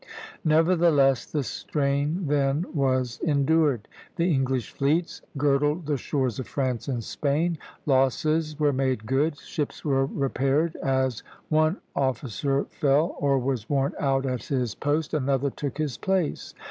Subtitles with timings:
[0.43, 3.87] "Nevertheless, the strain then was endured.
[4.15, 9.85] The English fleets girdled the shores of France and Spain; losses were made good; ships
[9.85, 15.77] were repaired; as one officer fell, or was worn out at his post, another took
[15.77, 16.55] his place.